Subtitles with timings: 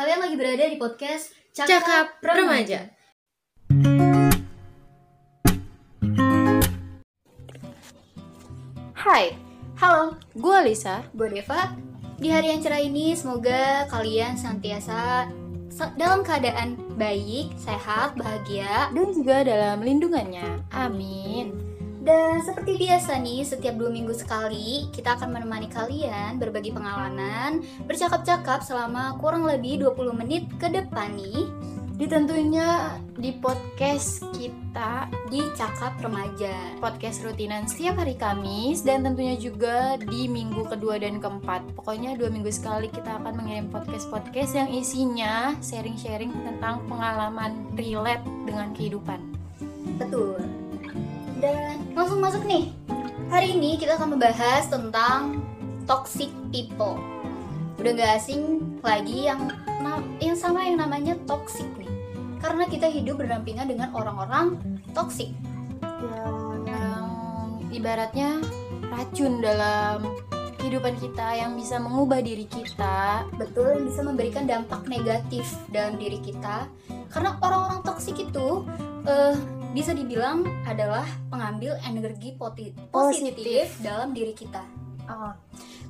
[0.00, 2.88] Kalian lagi berada di podcast Cakap Remaja.
[8.96, 9.36] Hai,
[9.76, 11.04] Halo, gue Lisa.
[11.12, 11.76] gue Deva.
[12.16, 15.28] Di hari yang cerah ini, semoga kalian senantiasa
[15.68, 18.88] se- dalam keadaan baik, sehat, bahagia.
[18.96, 20.64] Dan juga dalam lindungannya.
[20.72, 21.69] Amin.
[22.00, 28.64] Dan seperti biasa nih, setiap dua minggu sekali, kita akan menemani kalian berbagi pengalaman, bercakap-cakap
[28.64, 31.44] selama kurang lebih 20 menit ke depan nih,
[32.00, 36.80] Ditentunya di podcast kita, di Cakap Remaja.
[36.80, 41.60] podcast rutinan setiap hari Kamis dan tentunya juga di minggu kedua dan keempat.
[41.76, 48.72] Pokoknya dua minggu sekali kita akan mengirim podcast-podcast yang isinya sharing-sharing tentang pengalaman relate dengan
[48.72, 49.20] kehidupan.
[50.00, 50.59] Betul.
[51.40, 52.68] Dan langsung masuk nih.
[53.32, 55.40] Hari ini kita akan membahas tentang
[55.88, 57.00] toxic people.
[57.80, 59.48] Udah gak asing lagi yang
[60.20, 61.88] yang sama yang namanya toxic nih.
[62.44, 64.60] Karena kita hidup berdampingan dengan orang-orang
[64.92, 65.32] toxic.
[66.68, 67.08] yang
[67.72, 68.40] ibaratnya
[68.92, 70.04] racun dalam
[70.60, 76.68] kehidupan kita yang bisa mengubah diri kita Betul bisa memberikan dampak negatif dalam diri kita.
[77.08, 78.64] Karena orang-orang toxic itu
[79.08, 83.70] eh, bisa dibilang adalah pengambil energi positif, Positif.
[83.80, 84.62] dalam diri kita.
[85.06, 85.32] oh,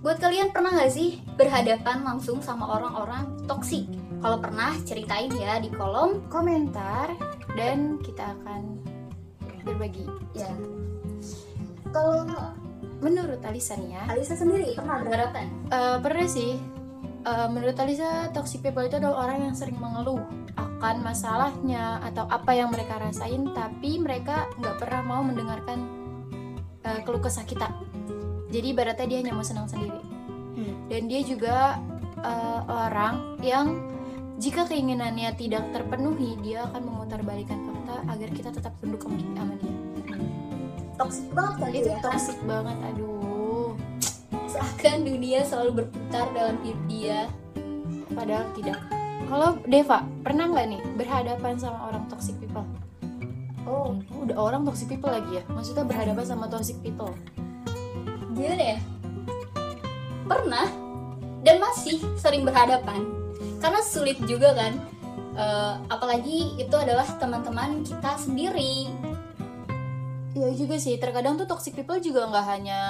[0.00, 3.84] Buat kalian pernah gak sih berhadapan langsung sama orang-orang toksik?
[4.20, 6.24] Kalau pernah, ceritain ya di kolom.
[6.28, 7.12] komentar
[7.56, 8.80] dan kita akan
[9.64, 10.48] berbagi Ya.
[11.90, 12.24] Kalau
[13.00, 15.48] menurut Alisa nih ya Alisa sendiri pernah berhadapan?
[15.68, 16.52] eh, pernah sih
[17.24, 20.20] eh, menurut Alisa toxic people itu adalah orang yang sering mengeluh
[20.80, 25.84] akan masalahnya atau apa yang mereka rasain tapi mereka nggak pernah mau mendengarkan
[26.82, 27.68] eh, keluh kesah kita
[28.48, 30.00] jadi ibaratnya dia hanya mau senang sendiri
[30.50, 30.90] Hmm.
[30.90, 31.78] dan dia juga
[32.18, 33.78] eh, orang yang
[34.36, 39.74] jika keinginannya tidak terpenuhi dia akan memutarbalikkan fakta agar kita tetap tunduk sama dia
[40.96, 41.98] Toksik banget kali itu ya.
[42.02, 43.72] toxic banget aduh
[44.44, 47.20] Seakan dunia selalu berputar dalam hidup dia.
[48.10, 48.76] padahal tidak
[49.30, 52.66] kalau Deva pernah nggak nih berhadapan sama orang toxic people
[53.68, 53.94] Oh,
[54.26, 57.14] udah orang toxic people lagi ya maksudnya berhadapan sama toxic people
[58.40, 58.78] gimana ya?
[60.24, 60.66] Pernah
[61.44, 63.04] dan masih sering berhadapan.
[63.60, 64.72] Karena sulit juga kan.
[65.36, 68.90] Eh, apalagi itu adalah teman-teman kita sendiri.
[70.32, 72.80] Iya juga sih terkadang tuh toxic people juga nggak hanya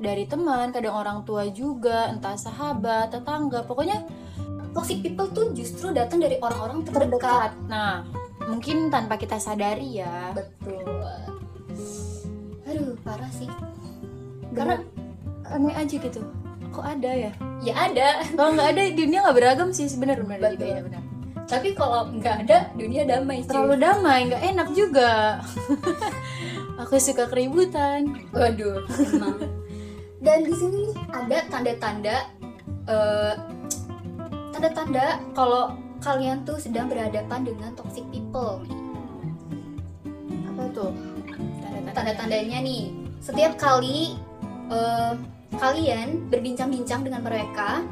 [0.00, 4.02] dari teman kadang orang tua juga entah sahabat tetangga pokoknya
[4.74, 7.14] Toxic people tuh justru datang dari orang-orang terdekat.
[7.14, 8.02] terdekat nah
[8.50, 10.82] mungkin tanpa kita sadari ya Betul.
[12.64, 13.46] Aduh, parah sih.
[14.50, 14.82] Karena
[15.46, 16.20] aneh aja gitu
[16.74, 20.52] kok ada ya ya ada, kalau nggak ada dunia nggak beragam sih sebenarnya benar Betul.
[20.58, 21.02] juga ya benar
[21.44, 23.48] tapi kalau nggak ada dunia damai cuy.
[23.52, 25.38] terlalu damai nggak enak juga
[26.82, 29.38] aku suka keributan Waduh, emang.
[30.24, 32.16] Dan di sini nih ada tanda-tanda
[32.88, 33.32] eh,
[34.54, 38.62] tanda-tanda kalau kalian tuh sedang berhadapan dengan toxic people.
[38.62, 38.78] Nih.
[40.46, 40.90] apa tuh?
[41.26, 41.90] Tanda-tanda.
[41.90, 44.14] Tanda-tandanya nih, setiap kali
[44.70, 45.12] eh,
[45.58, 47.82] kalian berbincang-bincang dengan mereka,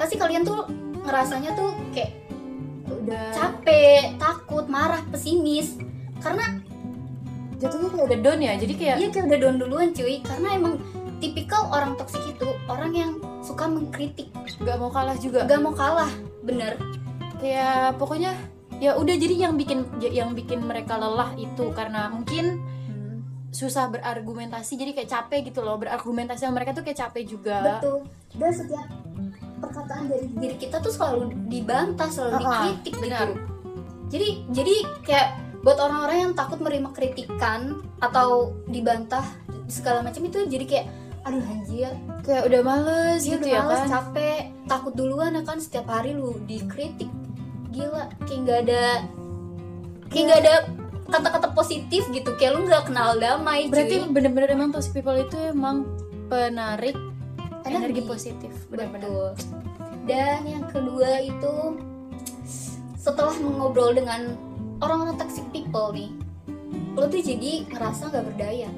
[0.00, 0.64] pasti kalian tuh
[1.04, 2.16] ngerasanya tuh kayak
[2.88, 3.28] udah.
[3.36, 5.76] capek, takut, marah, pesimis.
[6.22, 6.56] Karena
[7.60, 8.52] jatuhnya kayak udah down ya?
[8.56, 10.24] Jadi kayak Iya kayak udah down duluan cuy.
[10.24, 10.74] Karena emang
[11.22, 14.34] tipikal orang toksik itu Orang yang suka mengkritik.
[14.58, 15.46] Nggak mau kalah juga?
[15.46, 16.10] Gak mau kalah
[16.42, 16.74] Bener.
[17.38, 18.34] Kayak pokoknya
[18.82, 22.58] ya udah jadi yang bikin yang bikin mereka lelah itu karena mungkin
[23.52, 25.78] susah berargumentasi jadi kayak capek gitu loh.
[25.78, 27.78] Berargumentasi sama mereka tuh kayak capek juga.
[27.78, 27.98] Betul.
[28.32, 28.86] Dan setiap
[29.62, 33.28] perkataan dari diri kita tuh selalu dibantah Selalu Ah, dikritik benar.
[33.30, 33.34] gitu
[34.10, 34.74] Jadi jadi
[35.06, 35.28] kayak
[35.62, 39.22] buat orang-orang yang takut menerima kritikan Atau dibantah
[39.70, 40.86] segala macam itu jadi kayak
[41.22, 41.94] Aduh anjir
[42.26, 45.86] kayak udah males Dia gitu udah ya males, kan capek, takut duluan ya kan setiap
[45.86, 47.10] hari lu dikritik.
[47.70, 48.84] Gila, kayak nggak ada
[50.10, 50.54] kayak nggak ada
[51.08, 52.34] kata-kata positif gitu.
[52.36, 55.86] Kayak lu nggak kenal damai, berarti bener-bener emang toxic people itu emang
[56.26, 56.98] penarik
[57.62, 58.02] energi, Energi.
[58.02, 59.30] positif benar-benar Betul.
[60.02, 61.78] Dan yang kedua itu
[62.98, 64.34] setelah mengobrol dengan
[64.82, 66.10] orang-orang toxic people nih,
[66.98, 68.70] lu tuh jadi ngerasa nggak berdaya.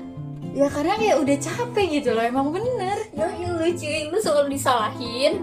[0.53, 2.99] Ya karena kayak udah capek gitu loh emang bener.
[3.17, 5.41] Ya lu cuy, lu selalu disalahin.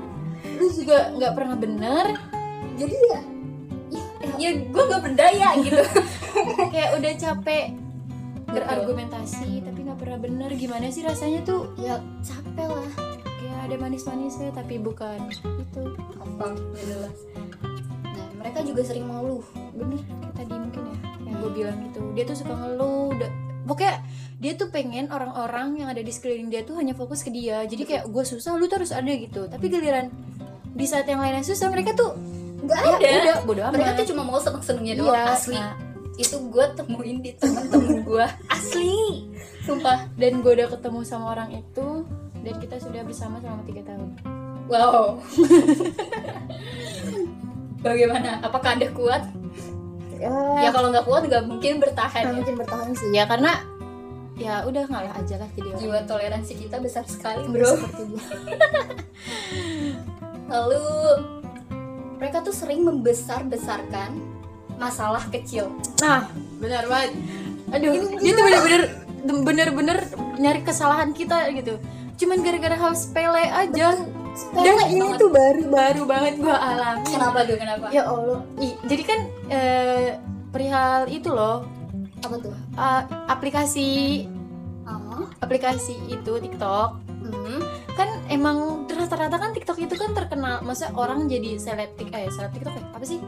[0.62, 2.06] lu juga nggak pernah bener.
[2.78, 3.20] Jadi ya,
[3.90, 4.04] ya,
[4.38, 5.84] ya gue nggak berdaya gitu.
[6.74, 7.66] kayak udah capek
[8.52, 10.50] berargumentasi tapi nggak pernah bener.
[10.54, 11.74] Gimana sih rasanya tuh?
[11.82, 12.90] Ya capek lah.
[13.42, 15.18] kayak ada manis-manisnya tapi bukan.
[15.34, 15.98] Itu.
[16.22, 17.18] Apa jelas.
[18.38, 19.46] Mereka juga sering mengeluh
[19.78, 20.98] bener kayak tadi mungkin ya.
[21.26, 22.00] Yang gue bilang gitu.
[22.14, 23.32] Dia tuh suka ngeluh udah
[23.64, 24.02] pokoknya
[24.42, 27.62] dia tuh pengen orang-orang yang ada di sekeliling dia tuh hanya fokus ke dia.
[27.66, 29.46] Jadi kayak gue susah lu tuh harus ada gitu.
[29.46, 30.10] Tapi giliran
[30.74, 32.18] di saat yang lainnya susah mereka tuh
[32.62, 33.10] nggak ya ada.
[33.22, 33.74] udah bodo amat.
[33.74, 35.58] mereka tuh cuma mau seneng senengnya doang Iya, asli.
[35.58, 35.74] Nah,
[36.18, 38.26] itu gue temuin di temen-temen gue
[38.56, 39.30] asli.
[39.62, 40.10] Sumpah.
[40.18, 42.06] Dan gue udah ketemu sama orang itu
[42.42, 44.10] dan kita sudah bersama selama tiga tahun.
[44.66, 45.22] Wow.
[47.86, 48.42] Bagaimana?
[48.42, 49.26] Apakah anda kuat
[50.22, 50.70] ya.
[50.70, 52.34] Kalau nggak kuat nggak mungkin bertahan ya.
[52.36, 53.10] mungkin bertahan sih.
[53.10, 53.66] Ya karena
[54.38, 55.82] ya udah ngalah aja lah jadi orang.
[55.82, 57.78] Jiwa toleransi kita besar sekali bro.
[57.78, 58.22] seperti dia
[60.52, 60.86] lalu
[62.18, 64.18] mereka tuh sering membesar-besarkan
[64.78, 65.74] masalah kecil.
[66.02, 66.30] Nah.
[66.62, 67.12] Benar banget.
[67.74, 68.18] Aduh.
[68.22, 68.82] Dia tuh bener-bener
[69.42, 69.98] bener-bener
[70.38, 71.78] nyari kesalahan kita gitu.
[72.18, 73.98] Cuman gara-gara hal sepele aja
[74.56, 75.20] dan ini banget.
[75.20, 77.08] tuh baru baru banget gua alami.
[77.08, 77.86] Kenapa tuh kenapa?
[77.92, 78.40] Ya allah.
[78.58, 79.20] Ih, jadi kan
[79.52, 80.10] eh,
[80.52, 81.68] perihal itu loh.
[82.24, 82.54] Apa tuh?
[82.56, 83.90] Eh, aplikasi
[84.88, 85.28] oh.
[85.44, 87.12] aplikasi itu TikTok.
[87.22, 87.62] Hmm.
[87.94, 90.66] kan emang rata-rata kan TikTok itu kan terkenal.
[90.66, 92.84] Maksudnya orang jadi seleb eh seleb TikTok ya?
[92.98, 93.20] Apa sih?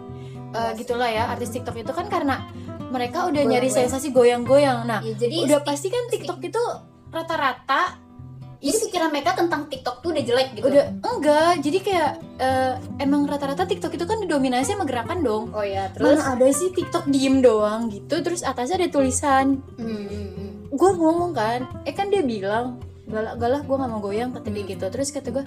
[0.53, 2.45] Eh, gitulah ya artis TikTok itu kan karena
[2.93, 3.89] mereka udah nyari Goyang-goyang.
[3.89, 4.79] sensasi goyang-goyang.
[4.85, 6.63] Nah ya, jadi udah pasti kan TikTok itu
[7.09, 8.02] rata-rata
[8.63, 10.65] jadi pikiran mereka tentang TikTok tuh udah jelek gitu.
[10.71, 11.53] Udah enggak.
[11.59, 12.73] Jadi kayak eh,
[13.03, 15.43] emang rata-rata TikTok itu kan didominasi sama gerakan dong.
[15.51, 16.15] Oh ya terus?
[16.15, 19.59] Mana ada sih TikTok diem doang gitu terus atasnya ada tulisan.
[19.75, 20.51] Hmm, hmm, hmm.
[20.71, 24.63] gue ngomong kan eh kan dia bilang galak galak gue nggak mau goyang kata dia
[24.63, 24.71] Hmm.
[24.71, 24.85] gitu.
[24.87, 25.45] Terus kata gue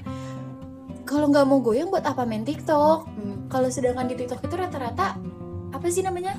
[1.08, 3.08] kalau nggak mau goyang buat apa main TikTok?
[3.08, 3.48] Hmm.
[3.48, 5.16] kalau sedangkan di TikTok itu rata-rata
[5.72, 6.36] apa sih namanya?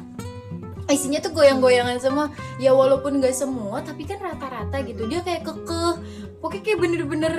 [0.87, 2.31] Isinya tuh goyang-goyangan semua.
[2.63, 5.03] Ya walaupun nggak semua tapi kan rata-rata gitu.
[5.09, 5.93] Dia kayak kekeh
[6.39, 7.33] pokoknya kayak bener-bener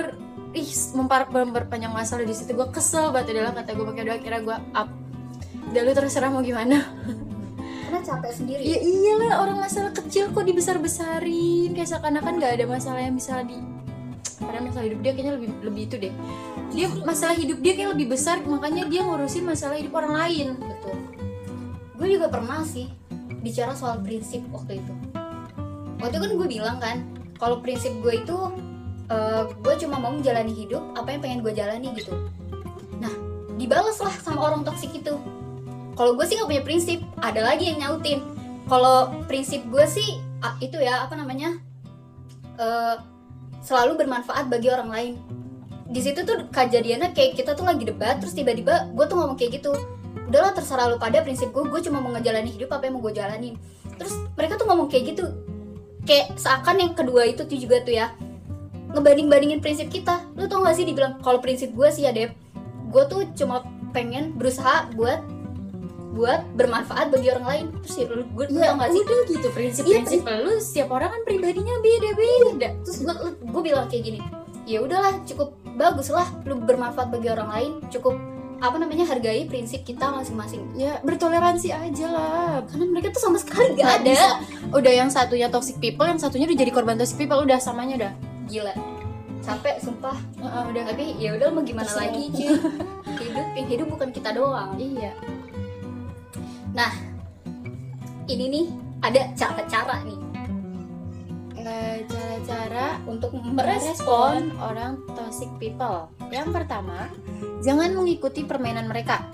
[0.55, 2.55] ih mempar memperpanjang masalah di situ.
[2.57, 4.89] Gue kesel banget adalah kata gue pakai doa kira gue up.
[5.69, 6.81] Dan lu terserah mau gimana.
[7.85, 8.61] Karena capek sendiri.
[8.65, 11.73] Ya iyalah orang masalah kecil kok dibesar-besarin.
[11.77, 13.57] Kayak seakan-akan nggak ada masalah yang bisa di
[14.39, 16.13] padahal masalah hidup dia kayaknya lebih lebih itu deh.
[16.73, 20.95] Dia masalah hidup dia kayak lebih besar makanya dia ngurusin masalah hidup orang lain betul
[21.99, 22.87] gue juga pernah sih
[23.43, 24.93] bicara soal prinsip waktu itu.
[25.99, 26.97] Waktu itu kan gue bilang kan
[27.35, 28.37] kalau prinsip gue itu
[29.09, 32.13] eh, gue cuma mau menjalani hidup apa yang pengen gue jalani gitu.
[33.01, 33.11] Nah
[33.57, 35.17] dibalas lah sama orang toksik itu.
[35.97, 38.23] Kalau gue sih nggak punya prinsip ada lagi yang nyautin.
[38.69, 41.57] Kalau prinsip gue sih ah, itu ya apa namanya
[42.55, 42.95] eh,
[43.65, 45.13] selalu bermanfaat bagi orang lain.
[45.89, 49.59] Di situ tuh kejadiannya kayak kita tuh lagi debat terus tiba-tiba gue tuh ngomong kayak
[49.59, 49.73] gitu.
[50.29, 53.17] Udahlah terserah lu pada prinsip gue gue cuma mau ngejalani hidup apa yang mau gue
[53.17, 53.57] jalanin.
[53.97, 55.25] Terus mereka tuh ngomong kayak gitu.
[56.05, 58.13] Kayak seakan yang kedua itu tuh juga tuh ya
[58.93, 60.25] ngebanding bandingin prinsip kita.
[60.35, 62.33] Lu tau gak sih dibilang kalau prinsip gue sih ya Dep
[62.89, 63.61] gue tuh cuma
[63.93, 65.21] pengen berusaha buat
[66.09, 67.65] buat bermanfaat bagi orang lain.
[67.85, 69.01] Terus ya lu gue ya tau gak sih?
[69.05, 72.69] udah gitu prinsip-prinsip lu setiap orang kan pribadinya beda-beda.
[72.81, 73.13] Terus gue
[73.45, 74.19] gue bilang kayak gini
[74.69, 78.13] ya udahlah cukup bagus lah lu bermanfaat bagi orang lain cukup
[78.59, 80.67] apa namanya hargai prinsip kita masing-masing.
[80.75, 82.53] Ya bertoleransi aja lah.
[82.67, 84.29] Karena mereka tuh sama sekali gak ada bisa.
[84.75, 88.11] udah yang satunya toxic people yang satunya udah jadi korban toxic people udah samanya udah
[88.49, 88.73] gila
[89.39, 92.11] capek sumpah Heeh, udah tapi ya udah mau gimana Terserah.
[92.11, 92.49] lagi cuy
[93.23, 95.13] hidup yang hidup bukan kita doang iya
[98.29, 98.65] ini nih
[98.99, 100.19] ada cara-cara nih
[101.69, 106.07] Eh, cara-cara untuk merespon orang toxic people.
[106.31, 107.11] Yang pertama,
[107.59, 109.27] jangan mengikuti permainan mereka.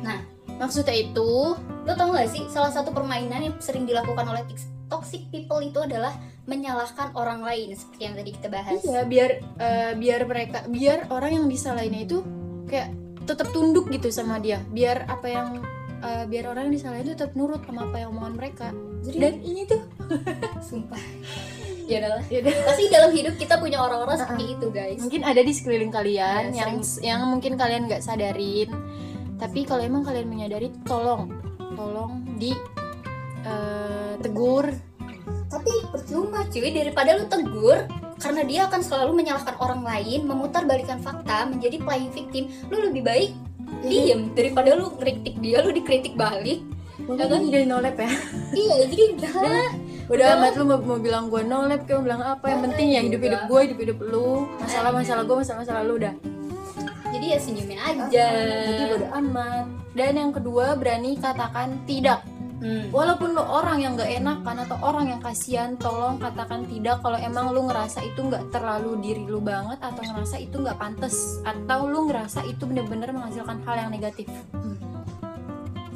[0.00, 0.22] Nah.
[0.60, 4.44] maksudnya itu, lo tau gak sih salah satu permainan yang sering dilakukan oleh
[4.92, 6.12] toxic people itu adalah
[6.50, 8.82] menyalahkan orang lain seperti yang tadi kita bahas.
[8.82, 9.30] Iya biar
[9.62, 12.18] eh, biar mereka, biar orang yang disalahinnya itu
[12.66, 12.90] kayak
[13.22, 14.58] tetap tunduk gitu sama dia.
[14.74, 15.48] Biar apa yang
[16.02, 18.68] eh, biar orang yang disalahin itu tetap nurut sama apa yang omongan mereka.
[19.06, 19.80] jadi Dan ini tuh,
[20.68, 20.98] sumpah.
[21.86, 24.98] Ya adalah ya pasti dalam hidup kita punya orang-orang seperti itu guys.
[25.02, 28.70] Mungkin ada di sekeliling kalian Ya, yang yang mungkin kalian nggak sadarin.
[29.38, 31.30] Tapi kalau emang kalian menyadari tolong
[31.74, 32.54] tolong di
[33.42, 34.89] eh, tegur
[35.50, 36.70] tapi percuma cuy.
[36.70, 37.78] Daripada lu tegur
[38.22, 43.02] karena dia akan selalu menyalahkan orang lain memutar balikan fakta menjadi playing victim lu lebih
[43.02, 43.30] baik
[43.82, 44.30] diem.
[44.32, 46.62] Daripada lu kritik dia lu dikritik balik.
[47.00, 47.42] Mungkin kan?
[47.50, 48.10] jadi nolep ya.
[48.54, 49.68] Iya jadi udah udah
[50.10, 50.28] Udah.
[50.42, 52.46] amat lu mau, mau bilang gue nolep kayak mau bilang apa?
[52.50, 54.46] Yang penting ya hidup hidup gue hidup hidup lu.
[54.62, 56.14] Masalah masalah gue masalah masalah lu udah.
[57.10, 58.26] Jadi ya senyumin aja.
[58.70, 59.66] Jadi bodo amat.
[59.90, 62.22] Dan yang kedua berani katakan tidak
[62.60, 62.92] Hmm.
[62.92, 67.56] walaupun lu orang yang gak enakan atau orang yang kasihan tolong katakan tidak kalau emang
[67.56, 72.12] lu ngerasa itu nggak terlalu diri lu banget atau ngerasa itu nggak pantas atau lu
[72.12, 74.28] ngerasa itu bener-bener menghasilkan hal yang negatif.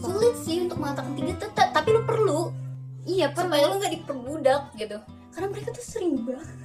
[0.00, 2.48] Sulit sih untuk mengatakan tidak tetap tapi lu perlu.
[3.04, 3.52] Iya perlu.
[3.52, 4.96] Supaya lu nggak diperbudak gitu.
[5.36, 6.63] Karena mereka tuh sering banget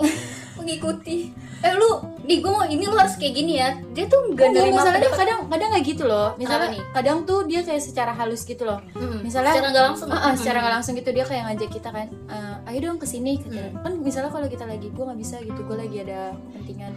[0.56, 1.90] mengikuti eh lu
[2.22, 4.96] di gue mau ini lu harus kayak gini ya dia tuh nggak Enggak, nerima masalahnya
[5.02, 6.82] pendapat- kadang kadang nggak gitu loh misalnya nih?
[6.90, 9.20] kadang tuh dia kayak secara halus gitu loh Mm-mm.
[9.20, 12.08] misalnya secara nggak langsung Ah, ah, secara nggak langsung gitu dia kayak ngajak kita kan
[12.08, 13.34] "Eh, ayo dong ke sini.
[13.40, 13.76] Hmm.
[13.78, 16.92] kan misalnya kalau kita lagi gue nggak bisa gitu gue lagi ada kepentingan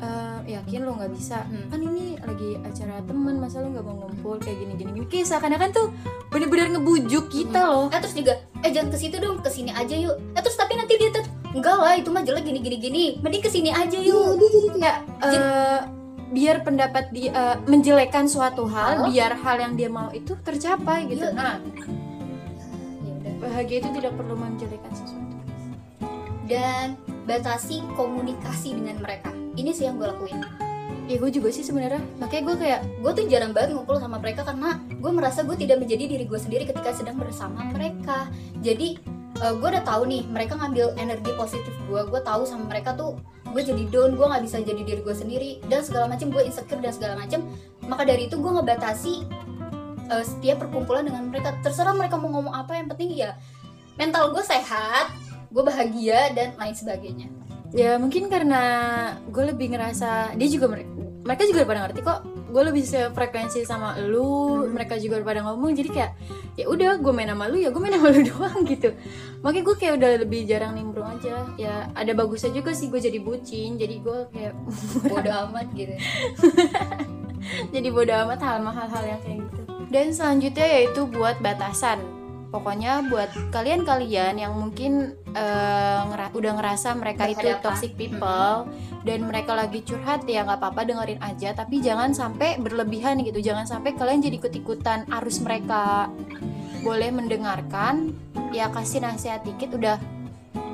[0.00, 1.44] "Eh, yakin lo nggak bisa.
[1.44, 1.68] Hmm.
[1.68, 5.28] kan ini lagi acara teman masa lo nggak mau ngumpul kayak gini gini gini kayak
[5.28, 5.92] seakan-akan tuh
[6.32, 7.92] bener-bener ngebujuk kita loh.
[7.92, 10.16] Eh terus juga eh jangan ke situ dong ke sini aja yuk.
[10.32, 13.44] Eh terus tapi nanti dia tetap enggak lah itu mah jelek gini gini gini mending
[13.44, 14.40] ke sini aja yuk.
[14.40, 15.80] Dia jadi kayak eh,
[16.32, 19.12] biar pendapat dia eh, menjelekkan suatu hal Hal?
[19.12, 21.28] biar hal yang dia mau itu tercapai gitu.
[21.28, 21.36] Iya.
[21.36, 21.56] nah.
[23.04, 25.36] Ya bahagia itu tidak perlu menjelekkan sesuatu.
[26.48, 26.96] Dan
[27.28, 30.40] batasi komunikasi dengan mereka ini sih yang gue lakuin.
[31.10, 32.00] Ya gue juga sih sebenarnya.
[32.22, 35.82] Makanya gue kayak gue tuh jarang banget ngumpul sama mereka karena gue merasa gue tidak
[35.82, 38.30] menjadi diri gue sendiri ketika sedang bersama mereka.
[38.62, 43.16] Jadi gue udah tahu nih mereka ngambil energi positif gue gue tahu sama mereka tuh
[43.48, 46.76] gue jadi down gue nggak bisa jadi diri gue sendiri dan segala macam gue insecure
[46.84, 47.48] dan segala macam
[47.88, 49.24] maka dari itu gue ngebatasi
[50.12, 51.56] eh, setiap perkumpulan dengan mereka.
[51.64, 53.32] Terserah mereka mau ngomong apa yang penting ya
[53.96, 55.12] mental gue sehat
[55.50, 57.28] gue bahagia dan lain sebagainya
[57.70, 58.62] ya mungkin karena
[59.24, 62.82] gue lebih ngerasa dia juga mere- mereka juga pada ngerti kok gue lebih
[63.14, 64.26] frekuensi sama lu
[64.66, 64.74] Hmm.
[64.74, 66.12] mereka juga pada ngomong jadi kayak
[66.58, 68.90] ya udah gue main sama lu ya gue main sama lu doang gitu.
[69.40, 71.46] Makanya gue kayak udah lebih jarang nimbrung aja.
[71.54, 74.52] Ya ada bagusnya juga sih gue jadi bucin jadi gue kayak
[75.10, 75.94] bodoh amat gitu.
[77.72, 79.60] Jadi bodo amat hal hal-hal yang kayak gitu.
[79.88, 81.98] Dan selanjutnya yaitu buat batasan
[82.50, 88.66] pokoknya buat kalian-kalian yang mungkin eh, ngera- udah ngerasa mereka itu toxic people
[89.06, 91.54] dan mereka lagi curhat ya nggak apa-apa dengerin aja.
[91.54, 93.40] Tapi jangan sampai berlebihan gitu.
[93.40, 96.10] Jangan sampai kalian jadi ikut-ikutan arus mereka.
[96.82, 98.12] Boleh mendengarkan
[98.50, 99.96] ya kasih nasihat dikit udah.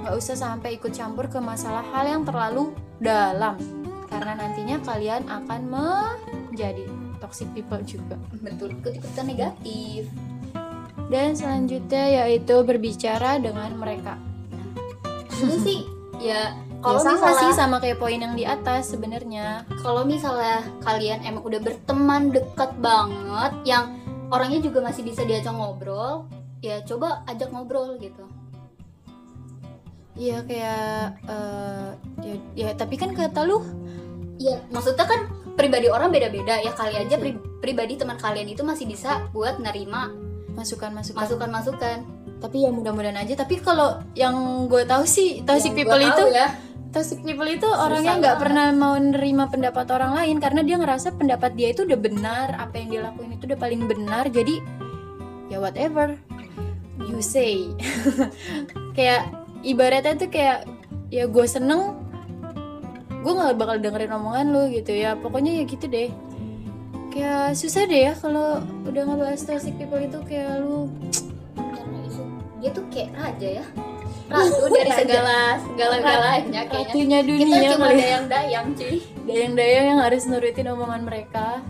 [0.02, 3.60] Nggak usah sampai ikut campur ke masalah hal yang terlalu dalam.
[4.08, 8.16] Karena nantinya kalian akan menjadi toxic people juga.
[8.38, 10.08] Betul ikut-ikutan negatif
[11.06, 14.18] dan selanjutnya yaitu berbicara dengan mereka.
[15.36, 15.86] Itu sih
[16.18, 19.66] ya kalau sama misalnya sih sama kayak poin yang di atas sebenarnya.
[19.82, 23.98] Kalau misalnya kalian emang udah berteman dekat banget yang
[24.32, 26.26] orangnya juga masih bisa diajak ngobrol
[26.64, 28.26] ya coba ajak ngobrol gitu.
[30.16, 31.90] Iya kayak eh,
[32.24, 33.62] ya, ya tapi kan kata lu.
[34.36, 36.60] Ya maksudnya kan pribadi orang beda-beda.
[36.60, 40.25] Ya kali aja pri- pribadi teman kalian itu masih bisa buat nerima
[40.56, 41.20] masukan-masukan.
[41.20, 41.96] Masukan-masukan.
[42.40, 43.36] Tapi ya mudah-mudahan aja.
[43.36, 46.48] Tapi kalau yang gue tahu sih toxic Yang people itu ya.
[46.90, 51.52] toxic people itu orangnya nggak pernah mau nerima pendapat orang lain karena dia ngerasa pendapat
[51.52, 54.24] dia itu udah benar apa yang dia lakuin itu udah paling benar.
[54.32, 54.64] Jadi
[55.52, 56.16] ya whatever
[57.04, 57.68] you say.
[58.96, 59.28] Kayak
[59.60, 60.64] ibaratnya tuh kayak
[61.12, 62.00] ya gue seneng
[63.20, 65.20] gue nggak bakal dengerin omongan lu gitu ya.
[65.20, 66.08] Pokoknya ya gitu deh
[67.16, 70.92] kayak susah deh ya kalau udah ngebahas toxic people itu kayak lu
[71.56, 72.22] karena itu
[72.60, 73.66] dia tuh kayak raja ya.
[74.26, 76.92] Ratu dari segala segala galanya kayaknya.
[76.92, 78.96] ratunya kita dunia cuma kali dayang-dayang cuy.
[79.24, 81.64] Dayang-dayang yang harus nurutin omongan mereka.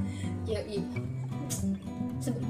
[0.50, 0.82] Ya iya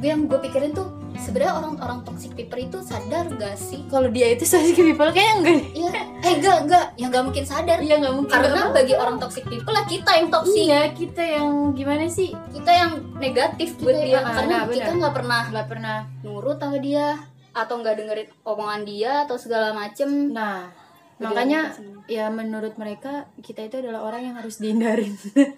[0.05, 3.81] yang gue pikirin tuh sebenarnya orang-orang toxic people itu sadar gak sih?
[3.87, 5.61] Kalau dia itu toxic people kayaknya enggak.
[5.73, 7.79] Iya, eh enggak enggak, yang nggak mungkin sadar.
[7.79, 8.33] iya nggak mungkin.
[8.33, 12.31] Karena Nggak bagi orang toxic people lah kita yang toxic, iya kita yang gimana sih?
[12.51, 14.19] Kita yang negatif buat Kita- dia.
[14.19, 15.97] ah, Karena nah, kita nggak pernah nggak pernah.
[16.21, 17.07] nurut sama dia
[17.51, 20.31] atau nggak dengerin omongan dia atau segala macem.
[20.31, 20.69] nah
[21.17, 21.73] makanya
[22.05, 25.17] ya menurut mereka kita itu adalah orang yang harus dihindarin.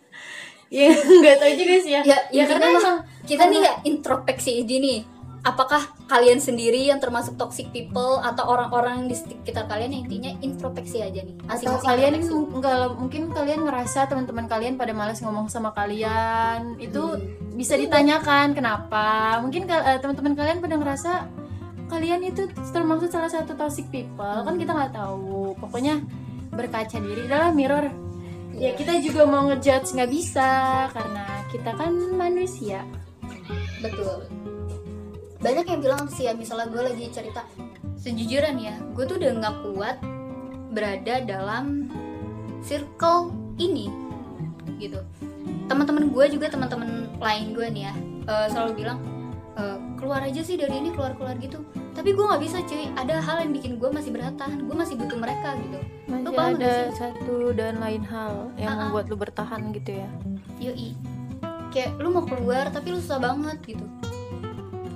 [0.69, 2.05] Ya nggak tahu juga sih ya.
[2.05, 5.01] Ya, ya karena emang kita nih ya introspeksi gini.
[5.49, 11.01] Apakah kalian sendiri yang termasuk toxic people atau orang-orang di sekitar kalian yang intinya introspeksi
[11.01, 11.41] aja nih.
[11.41, 12.13] atau Masing-masing kalian
[12.53, 17.57] enggak mungkin kalian ngerasa teman-teman kalian pada malas ngomong sama kalian itu Hmm.
[17.57, 21.13] bisa ditanyakan kenapa mungkin eh, teman-teman kalian pada ngerasa
[21.89, 26.05] kalian itu termasuk salah satu toxic people kan kita nggak tahu pokoknya
[26.53, 27.89] berkaca diri adalah mirror
[28.53, 28.71] ya Iya.
[28.77, 30.51] kita juga mau ngejudge nggak bisa
[30.93, 32.85] karena kita kan manusia
[33.81, 34.27] Betul.
[35.39, 37.47] Banyak yang bilang sih ya misalnya gue lagi cerita
[37.99, 39.97] sejujurnya ya, gue tuh udah nggak kuat
[40.75, 41.91] berada dalam
[42.63, 43.91] circle ini
[44.79, 45.03] gitu.
[45.67, 47.95] Teman-teman gue juga teman-teman lain gue nih ya
[48.27, 48.99] eh, selalu bilang
[49.59, 51.59] "Eh, keluar aja sih dari ini keluar-keluar gitu.
[51.99, 52.87] Tapi gue nggak bisa cuy.
[52.95, 54.63] Ada hal yang bikin gue masih bertahan.
[54.63, 55.79] Gue masih butuh mereka gitu.
[56.09, 58.89] masih paham ada satu dan lain hal yang ah.
[58.89, 60.09] membuat lu bertahan gitu ya
[60.57, 60.97] Yoi.
[61.69, 63.85] Kayak lu mau keluar tapi lu susah banget gitu.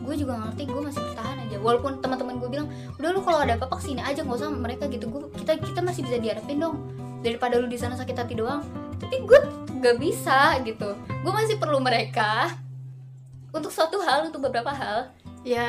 [0.03, 1.57] Gue juga ngerti gue masih bertahan aja.
[1.63, 2.69] Walaupun teman-teman gue bilang
[2.99, 5.07] udah lu kalau ada apa-apa ke sini aja nggak usah sama mereka gitu.
[5.09, 6.77] Gue kita kita masih bisa diharapin dong.
[7.23, 8.67] Daripada lu di sana sakit hati doang.
[8.99, 9.41] Tapi gue
[9.79, 10.99] nggak bisa gitu.
[11.23, 12.51] Gue masih perlu mereka
[13.55, 15.15] untuk suatu hal untuk beberapa hal.
[15.43, 15.69] Ya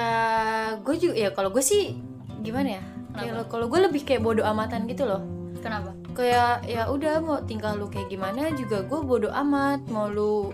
[0.81, 1.97] gue juga ya kalau gue sih
[2.41, 2.83] gimana ya?
[3.13, 5.21] Kayak kalau gue lebih kayak bodoh amatan gitu loh.
[5.61, 5.93] Kenapa?
[6.13, 9.85] Kayak ya udah mau tingkah lu kayak gimana juga gue bodoh amat.
[9.89, 10.53] Mau lu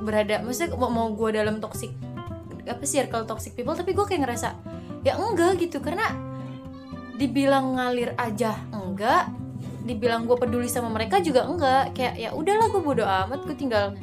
[0.00, 1.92] berada maksudnya mau, mau gue dalam toxic
[2.66, 4.56] apa circle toxic people tapi gue kayak ngerasa
[5.06, 5.80] ya enggak gitu.
[5.80, 6.10] Karena
[7.16, 9.28] dibilang ngalir aja enggak
[9.84, 11.96] dibilang gue peduli sama mereka juga enggak.
[11.96, 13.96] Kayak ya udahlah gue bodoh amat gue tinggal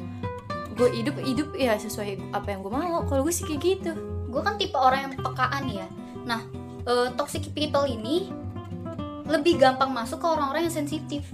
[0.78, 3.02] gue hidup hidup ya sesuai apa yang gue mau.
[3.06, 3.92] Kalau gue sih kayak gitu.
[4.28, 5.86] Gue kan tipe orang yang pekaan ya.
[6.26, 6.42] Nah
[6.86, 8.30] eh, toxic people ini
[9.28, 11.28] lebih gampang masuk ke orang-orang yang sensitif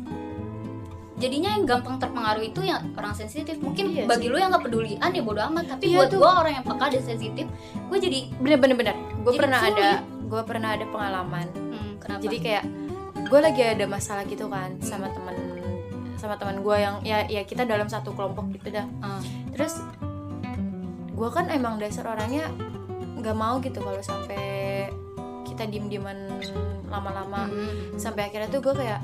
[1.14, 4.30] jadinya yang gampang terpengaruh itu yang orang sensitif mungkin Iya bagi sih.
[4.30, 6.18] lu yang nggak pedulian ya bodo amat tapi Iya buat tuh.
[6.18, 9.74] gue orang yang peka dan sensitif gue jadi bener bener bener gue pernah sulit.
[9.74, 12.64] ada gue pernah ada pengalaman hmm, kenapa jadi kayak
[13.24, 15.34] gue lagi ada masalah gitu kan sama teman
[16.16, 19.22] sama teman gue yang ya ya kita dalam satu kelompok gitu dah Ah.
[19.50, 19.78] terus
[21.10, 22.50] gue kan emang dasar orangnya
[23.14, 24.88] nggak mau gitu kalau sampai
[25.44, 26.18] kita diem dieman
[26.84, 27.94] lama-lama Hmm.
[27.94, 28.98] sampai akhirnya tuh gue kayak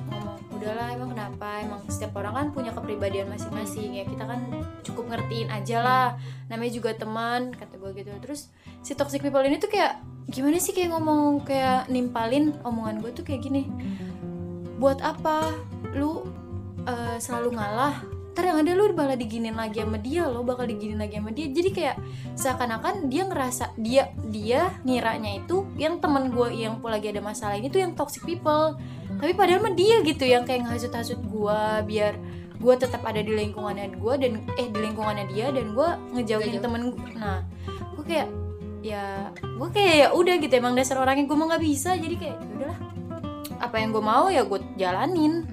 [0.60, 1.64] udahlah emang kenapa?
[1.64, 4.04] Emang setiap orang kan punya kepribadian masing-masing ya.
[4.04, 4.40] Kita kan
[4.84, 6.08] cukup ngertiin aja lah.
[6.52, 8.12] Namanya juga teman kata gue gitu.
[8.20, 8.52] Terus
[8.84, 9.96] si toxic people ini tuh kayak
[10.28, 13.72] gimana sih kayak ngomong kayak nimpalin omongan gue tuh kayak gini.
[14.76, 15.48] Buat apa?
[15.96, 16.28] Lu
[16.84, 18.20] eh, selalu ngalah?
[18.30, 21.50] Ntar yang ada lu malah diginin lagi sama dia lo bakal diginin lagi sama dia.
[21.50, 21.96] Jadi kayak
[22.38, 27.68] seakan-akan dia ngerasa dia dia ngiranya itu yang temen gue yang lagi ada masalah ini
[27.68, 28.78] tuh yang toxic people
[29.20, 32.16] tapi padahal mah dia gitu yang kayak ngasut-hasut gue biar
[32.60, 36.64] gue tetap ada di lingkungannya gue dan eh di lingkungannya dia dan gue ngejauhin Ngejauh.
[36.64, 37.44] temen gue nah
[37.96, 38.28] gue kayak
[38.80, 42.36] ya gue kayak ya udah gitu emang dasar orangnya gue mah nggak bisa jadi kayak
[42.36, 42.78] ya udahlah
[43.60, 45.44] apa yang gue mau ya gue jalanin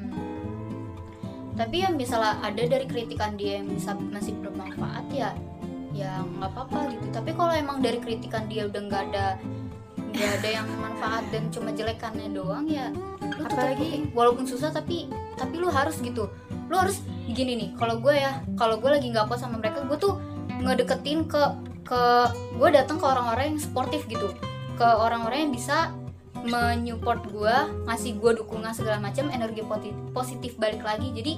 [1.18, 1.58] Hmm.
[1.58, 5.34] tapi yang misalnya ada dari kritikan dia yang bisa masih bermanfaat ya
[5.90, 9.42] ya nggak apa-apa gitu tapi kalau emang dari kritikan dia udah nggak ada
[10.14, 12.90] nggak ada yang manfaat dan cuma jelekannya doang ya
[13.38, 16.32] lu Apalagi- walaupun susah tapi tapi lu harus gitu.
[16.68, 19.98] Lu harus gini nih kalau gue ya kalau gue lagi nggak puas sama mereka gue
[20.00, 20.18] tuh
[20.64, 21.44] ngedeketin ke
[21.86, 22.02] ke
[22.58, 24.34] gue datang ke orang-orang yang sportif gitu.
[24.80, 25.94] Ke orang-orang yang bisa
[26.48, 29.62] menyupport gue ngasih gue dukungan segala macam energi
[30.16, 31.14] positif balik lagi.
[31.14, 31.38] Jadi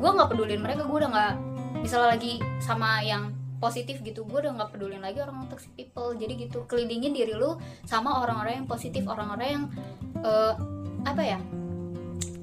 [0.00, 1.34] gue nggak pedulin mereka gue udah nggak
[1.82, 4.24] misalnya lagi sama yang positif gitu.
[4.24, 6.16] Gue udah nggak pedulin lagi orang toxic people.
[6.16, 9.64] Jadi gitu kelilingin diri lu sama orang-orang yang positif orang-orang yang
[10.24, 10.54] eh,
[11.04, 11.38] apa ya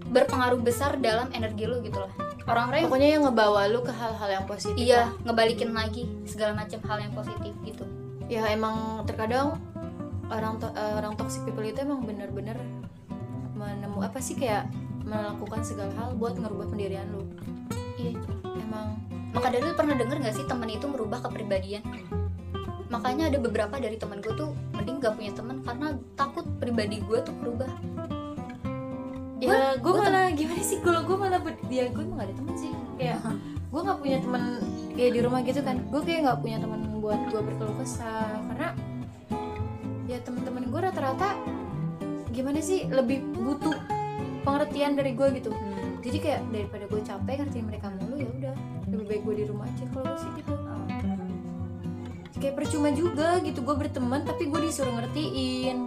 [0.07, 2.09] berpengaruh besar dalam energi lu gitu lah
[2.47, 5.11] orang-orang yang pokoknya yang ngebawa lu ke hal-hal yang positif iya lah.
[5.27, 7.83] ngebalikin lagi segala macam hal yang positif gitu.
[8.31, 9.59] Ya emang terkadang
[10.31, 12.55] orang to- eh, orang toxic people itu emang bener-bener
[13.55, 14.67] menemu apa sih kayak
[15.03, 17.23] melakukan segala hal buat ngerubah pendirian lu.
[17.99, 18.15] Iya.
[18.63, 18.99] Emang
[19.35, 21.83] maka dari lu pernah denger gak sih temen itu merubah kepribadian?
[22.87, 27.19] Makanya ada beberapa dari temen gue tuh mending gak punya temen karena takut pribadi gue
[27.19, 27.67] tuh berubah.
[29.37, 30.79] Ya gue malah gimana sih?
[30.81, 32.71] Kalau gue malah ber- ya gue emang gak ada temen sih.
[32.97, 33.19] Kayak
[33.67, 34.43] gue nggak punya temen
[34.95, 35.77] kayak di rumah gitu kan.
[35.91, 38.33] Gue kayak nggak punya temen buat gue berkeluh kesah.
[38.49, 38.69] Karena
[40.07, 41.35] ya temen-temen gue rata-rata
[42.31, 42.87] gimana sih?
[42.87, 43.75] Lebih butuh
[44.41, 45.51] pengertian dari gue gitu.
[46.01, 48.55] Jadi kayak daripada gue capek ngertiin mereka mulu ya udah
[48.87, 50.53] lebih baik gue di rumah aja kalau gue sih gitu.
[52.37, 53.59] Kayak percuma juga gitu.
[53.65, 55.77] Gue berteman tapi gue disuruh ngertiin.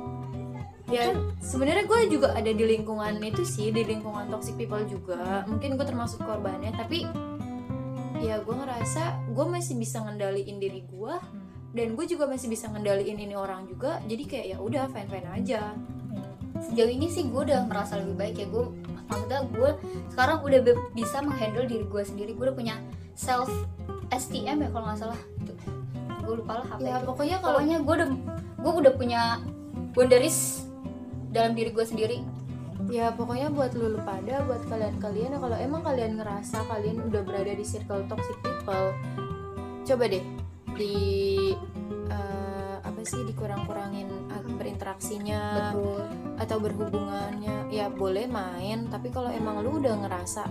[0.90, 5.46] Ya sebenarnya gue juga ada di lingkungan itu sih di lingkungan toxic people juga.
[5.46, 7.06] Mungkin gue termasuk korbannya tapi
[8.20, 11.14] ya gue ngerasa gue masih bisa ngendaliin diri gue
[11.70, 14.02] dan gue juga masih bisa ngendaliin ini orang juga.
[14.10, 15.62] Jadi kayak ya udah fine fine aja
[16.60, 18.46] sejauh ini sih gue udah merasa lebih baik ya.
[18.50, 18.74] Gue
[19.10, 19.70] maksudnya gue
[20.14, 20.60] sekarang udah
[20.94, 22.30] bisa menghandle diri gue sendiri.
[22.38, 22.74] Gue udah punya
[23.18, 23.50] self
[24.14, 25.20] STM ya kalau nggak salah.
[25.42, 25.54] Itu.
[26.20, 27.06] gue lupa lah apa ya itu.
[27.10, 28.08] pokoknya kalau pokoknya gue udah
[28.60, 29.22] gue udah punya
[29.96, 30.62] boundaries
[31.34, 32.18] dalam diri gue sendiri.
[32.88, 37.22] Ya pokoknya buat lu lu pada buat kalian-kalian ya kalau emang kalian ngerasa kalian udah
[37.22, 38.94] berada di circle toxic people
[39.84, 40.24] coba deh
[40.78, 40.94] di
[42.08, 42.39] eh,
[43.00, 46.04] apa sih dikurang-kurangin ah, berinteraksinya betul.
[46.36, 47.72] atau berhubungannya?
[47.72, 50.44] Ya boleh main tapi kalau emang lu udah ngerasa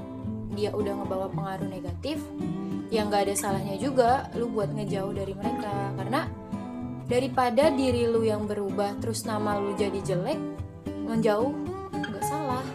[0.58, 2.18] dia udah ngebawa pengaruh negatif
[2.90, 5.94] ya nggak ada salahnya juga lu buat ngejauh dari mereka.
[5.94, 6.26] Karena
[7.06, 10.42] daripada diri lu yang berubah terus nama lu jadi jelek
[11.06, 11.54] menjauh
[11.94, 12.66] nggak salah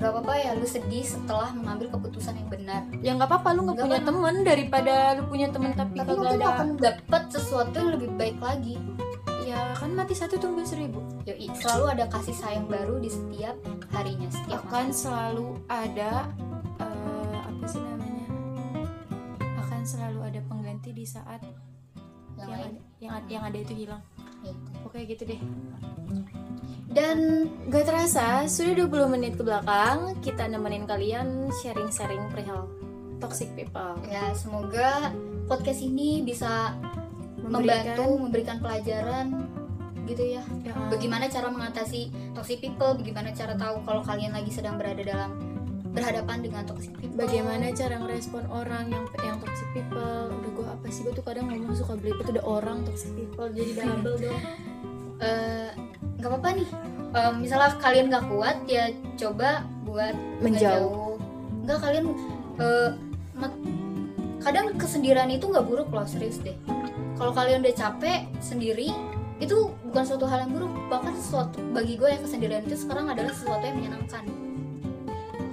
[0.00, 2.82] nggak apa-apa ya lu sedih setelah mengambil keputusan yang benar.
[3.04, 6.40] Ya nggak apa-apa lu nggak punya temen daripada lu punya temen tapi, tapi mungkin lu
[6.40, 6.56] ada.
[6.56, 8.80] akan dapat sesuatu yang lebih baik lagi.
[9.44, 11.04] Ya kan mati satu tunggu seribu.
[11.28, 13.60] Yoi, selalu ada kasih sayang baru di setiap
[13.92, 16.24] harinya setiap akan selalu ada
[16.80, 18.26] eh, apa sih namanya?
[19.60, 21.44] Akan selalu ada pengganti di saat
[22.40, 24.00] yang yang ada, yang, ada- yang ada itu hilang.
[24.40, 24.70] Gitu.
[24.88, 25.36] oke gitu deh
[26.90, 32.66] dan Gak terasa, sudah 20 menit ke belakang kita nemenin kalian sharing-sharing perihal
[33.22, 33.94] toxic people.
[34.10, 35.14] ya semoga
[35.46, 36.74] podcast ini bisa
[37.46, 39.46] membantu memberikan pelajaran
[40.08, 44.74] gitu ya Ya, bagaimana cara mengatasi toxic people bagaimana cara tahu kalau kalian lagi sedang
[44.74, 45.30] berada dalam
[45.94, 50.30] berhadapan dengan toxic people bagaimana cara ngerespon orang yang yang toxic people.
[50.30, 53.46] Udah gue apa sih gue tuh kadang ngomong suka beli itu udah orang toxic people
[53.50, 54.42] jadi double dong.
[55.20, 55.68] Eh,
[56.20, 56.68] nggak apa-apa nih
[57.10, 58.86] Eh, misalnya kalian nggak kuat ya
[59.18, 61.18] coba buat Menjauh.
[61.66, 62.06] nggak kalian
[63.34, 63.62] mat-
[64.38, 66.54] kadang kesendirian itu nggak buruk loh serius deh
[67.18, 68.94] kalau kalian udah capek sendiri
[69.36, 73.34] itu bukan suatu hal yang buruk bahkan sesuatu bagi gue yang kesendirian itu sekarang adalah
[73.34, 74.24] sesuatu yang menyenangkan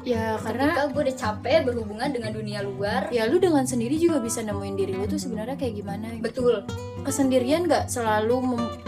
[0.08, 4.24] Ya karena ketika gue udah capek berhubungan dengan dunia luar ya lu dengan sendiri juga
[4.24, 6.16] bisa nemuin diri lu tuh sebenarnya kayak gimana.
[6.16, 6.24] gitu.
[6.24, 6.56] betul
[7.04, 8.87] Kesendirian gak selalu mem-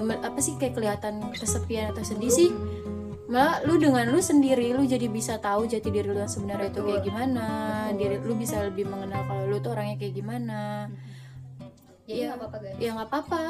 [0.00, 2.50] me- apa sih kayak kelihatan kesepian atau sedih sih.
[3.30, 6.82] malah lu dengan lu sendiri lu jadi bisa tahu jati diri lu yang sebenarnya itu
[6.82, 7.46] kayak gimana
[7.86, 7.98] Betul.
[8.02, 10.90] diri lu bisa lebih mengenal kalau lu tuh orangnya kayak gimana.
[12.10, 12.34] Jadi Iya.
[12.34, 12.76] nggak apa-apa guys.
[12.82, 13.42] ya nggak apa-apa.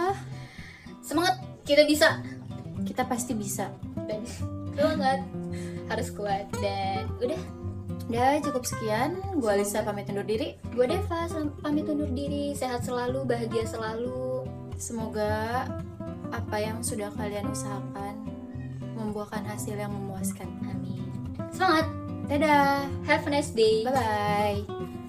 [1.00, 2.20] Semangat kita bisa.
[2.84, 3.72] Kita pasti bisa.
[4.04, 5.24] Dan semangat.
[5.88, 7.40] Harus kuat dan udah.
[8.12, 9.16] Udah cukup sekian.
[9.40, 10.60] Gua Alisa pamit undur diri.
[10.76, 11.24] Gue Deva
[11.64, 12.52] pamit undur diri.
[12.52, 14.12] Sehat selalu bahagia selalu
[14.80, 15.68] semoga
[16.32, 18.16] apa yang sudah kalian usahakan
[18.96, 20.48] membuahkan hasil yang memuaskan.
[20.64, 21.04] Amin.
[21.52, 21.86] Semangat.
[22.26, 22.88] Dadah.
[23.04, 23.84] Have a nice day.
[23.84, 24.99] Bye bye